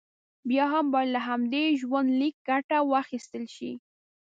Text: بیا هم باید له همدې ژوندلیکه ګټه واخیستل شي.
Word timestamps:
بیا 0.49 0.65
هم 0.73 0.85
باید 0.93 1.13
له 1.15 1.19
همدې 1.27 1.63
ژوندلیکه 1.79 2.39
ګټه 2.49 2.77
واخیستل 2.93 3.43
شي. 3.55 3.71